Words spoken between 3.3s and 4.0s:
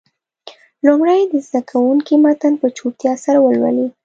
ولولي.